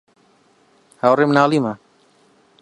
[1.01, 1.73] هاوڕێی منداڵیمە.